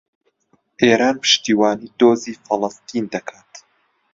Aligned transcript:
ئێران 0.81 1.15
پشتیوانیی 1.23 1.93
دۆزی 1.99 2.39
فەڵەستین 2.45 3.05
دەکات. 3.13 3.51